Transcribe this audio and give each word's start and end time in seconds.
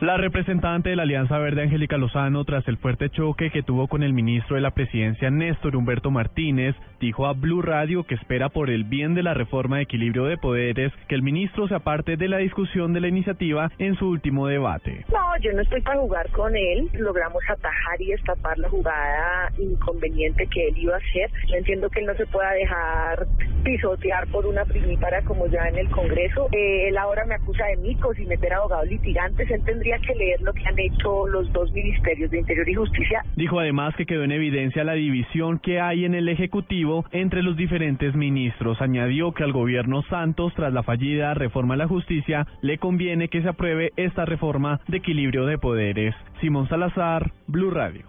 La 0.00 0.16
representante 0.16 0.90
de 0.90 0.96
la 0.96 1.02
Alianza 1.02 1.38
Verde, 1.38 1.62
Angélica 1.62 1.96
Lozano, 1.96 2.44
tras 2.44 2.68
el 2.68 2.76
fuerte 2.76 3.10
choque 3.10 3.50
que 3.50 3.64
tuvo 3.64 3.88
con 3.88 4.04
el 4.04 4.12
ministro 4.12 4.54
de 4.54 4.62
la 4.62 4.70
Presidencia, 4.70 5.28
Néstor 5.28 5.74
Humberto 5.74 6.12
Martínez, 6.12 6.76
dijo 7.00 7.26
a 7.26 7.32
Blue 7.32 7.62
Radio 7.62 8.04
que 8.04 8.14
espera 8.14 8.48
por 8.48 8.70
el 8.70 8.84
bien 8.84 9.16
de 9.16 9.24
la 9.24 9.34
reforma 9.34 9.78
de 9.78 9.82
equilibrio 9.82 10.26
de 10.26 10.36
poderes 10.36 10.92
que 11.08 11.16
el 11.16 11.22
ministro 11.22 11.66
se 11.66 11.74
aparte 11.74 12.16
de 12.16 12.28
la 12.28 12.38
discusión 12.38 12.92
de 12.92 13.00
la 13.00 13.08
iniciativa 13.08 13.72
en 13.80 13.96
su 13.96 14.08
último 14.08 14.46
debate. 14.46 15.04
No, 15.12 15.36
yo 15.40 15.52
no 15.52 15.62
estoy 15.62 15.80
para 15.80 15.98
jugar 15.98 16.30
con 16.30 16.54
él. 16.54 16.88
Logramos 16.92 17.42
atajar 17.48 18.00
y 18.00 18.12
destapar 18.12 18.56
la 18.58 18.68
jugada 18.68 19.50
inconveniente 19.58 20.46
que 20.46 20.68
él 20.68 20.78
iba 20.78 20.94
a 20.94 20.98
hacer. 20.98 21.28
Yo 21.48 21.56
entiendo 21.56 21.90
que 21.90 22.00
él 22.00 22.06
no 22.06 22.14
se 22.14 22.26
pueda 22.26 22.52
dejar 22.52 23.26
pisotear 23.64 24.28
por 24.28 24.46
una 24.46 24.64
primípara 24.64 25.22
como 25.22 25.48
ya 25.48 25.68
en 25.68 25.76
el 25.76 25.90
Congreso. 25.90 26.48
Eh, 26.52 26.88
él 26.88 26.96
ahora 26.98 27.24
me 27.24 27.34
acusa 27.34 27.64
de 27.66 27.78
micos 27.78 28.16
y 28.16 28.26
meter 28.26 28.54
abogados 28.54 28.86
litigantes. 28.86 29.50
Él 29.50 29.62
tendría 29.64 29.87
que 29.96 30.14
leer 30.14 30.40
lo 30.42 30.52
que 30.52 30.66
han 30.66 30.78
hecho 30.78 31.26
los 31.28 31.50
dos 31.52 31.72
ministerios 31.72 32.30
de 32.30 32.40
Interior 32.40 32.68
y 32.68 32.74
Justicia. 32.74 33.22
Dijo 33.36 33.58
además 33.58 33.94
que 33.96 34.06
quedó 34.06 34.24
en 34.24 34.32
evidencia 34.32 34.84
la 34.84 34.92
división 34.92 35.58
que 35.58 35.80
hay 35.80 36.04
en 36.04 36.14
el 36.14 36.28
Ejecutivo 36.28 37.04
entre 37.12 37.42
los 37.42 37.56
diferentes 37.56 38.14
ministros. 38.14 38.80
Añadió 38.82 39.32
que 39.32 39.44
al 39.44 39.52
gobierno 39.52 40.02
Santos, 40.10 40.52
tras 40.54 40.72
la 40.72 40.82
fallida 40.82 41.34
reforma 41.34 41.74
a 41.74 41.78
la 41.78 41.88
justicia, 41.88 42.46
le 42.60 42.78
conviene 42.78 43.28
que 43.28 43.42
se 43.42 43.48
apruebe 43.48 43.92
esta 43.96 44.24
reforma 44.24 44.80
de 44.88 44.98
equilibrio 44.98 45.46
de 45.46 45.58
poderes. 45.58 46.14
Simón 46.40 46.68
Salazar, 46.68 47.32
Blue 47.46 47.70
Radio. 47.70 48.04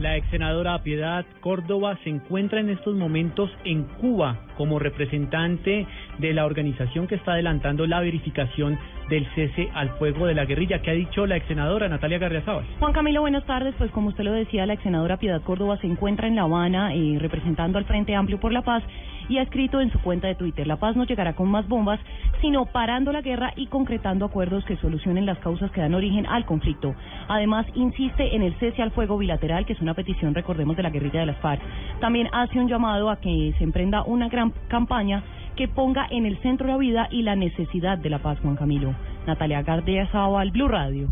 La 0.00 0.14
ex 0.14 0.28
senadora 0.28 0.82
Piedad 0.82 1.24
Córdoba 1.40 1.98
se 2.04 2.10
encuentra 2.10 2.60
en 2.60 2.68
estos 2.68 2.94
momentos 2.94 3.50
en 3.64 3.84
Cuba 3.84 4.40
como 4.58 4.78
representante 4.78 5.86
de 6.18 6.32
la 6.34 6.44
organización 6.44 7.06
que 7.06 7.14
está 7.14 7.32
adelantando 7.32 7.86
la 7.86 8.00
verificación 8.00 8.78
del 9.08 9.26
cese 9.34 9.70
al 9.72 9.88
fuego 9.98 10.26
de 10.26 10.34
la 10.34 10.44
guerrilla. 10.44 10.82
¿Qué 10.82 10.90
ha 10.90 10.94
dicho 10.94 11.26
la 11.26 11.36
ex 11.36 11.46
senadora 11.46 11.88
Natalia 11.88 12.18
Garriazábal? 12.18 12.66
Juan 12.78 12.92
Camilo, 12.92 13.22
buenas 13.22 13.46
tardes. 13.46 13.74
Pues 13.78 13.90
como 13.90 14.08
usted 14.08 14.24
lo 14.24 14.32
decía, 14.32 14.66
la 14.66 14.74
ex 14.74 14.82
senadora 14.82 15.16
Piedad 15.16 15.40
Córdoba 15.40 15.78
se 15.78 15.86
encuentra 15.86 16.28
en 16.28 16.36
La 16.36 16.42
Habana 16.42 16.94
eh, 16.94 17.16
representando 17.18 17.78
al 17.78 17.86
Frente 17.86 18.14
Amplio 18.14 18.38
por 18.38 18.52
la 18.52 18.62
Paz 18.62 18.82
y 19.28 19.38
ha 19.38 19.42
escrito 19.42 19.80
en 19.80 19.90
su 19.90 20.00
cuenta 20.00 20.28
de 20.28 20.34
Twitter, 20.34 20.66
la 20.66 20.76
paz 20.76 20.96
no 20.96 21.04
llegará 21.04 21.34
con 21.34 21.48
más 21.48 21.66
bombas, 21.68 22.00
sino 22.40 22.66
parando 22.66 23.12
la 23.12 23.22
guerra 23.22 23.52
y 23.56 23.66
concretando 23.66 24.24
acuerdos 24.24 24.64
que 24.64 24.76
solucionen 24.76 25.26
las 25.26 25.38
causas 25.38 25.70
que 25.72 25.80
dan 25.80 25.94
origen 25.94 26.26
al 26.26 26.44
conflicto. 26.46 26.94
Además, 27.28 27.66
insiste 27.74 28.34
en 28.34 28.42
el 28.42 28.54
cese 28.58 28.82
al 28.82 28.92
fuego 28.92 29.18
bilateral, 29.18 29.66
que 29.66 29.72
es 29.72 29.80
una 29.80 29.94
petición, 29.94 30.34
recordemos, 30.34 30.76
de 30.76 30.82
la 30.82 30.90
guerrilla 30.90 31.20
de 31.20 31.26
las 31.26 31.38
FARC. 31.38 31.60
También 32.00 32.28
hace 32.32 32.58
un 32.58 32.68
llamado 32.68 33.10
a 33.10 33.20
que 33.20 33.54
se 33.58 33.64
emprenda 33.64 34.02
una 34.04 34.28
gran 34.28 34.52
campaña 34.68 35.22
que 35.56 35.68
ponga 35.68 36.06
en 36.10 36.26
el 36.26 36.36
centro 36.38 36.66
la 36.68 36.76
vida 36.76 37.08
y 37.10 37.22
la 37.22 37.34
necesidad 37.34 37.98
de 37.98 38.10
la 38.10 38.18
paz, 38.18 38.38
Juan 38.40 38.56
Camilo. 38.56 38.94
Natalia 39.26 39.62
Gardia 39.62 40.08
Blue 40.52 40.68
Radio. 40.68 41.08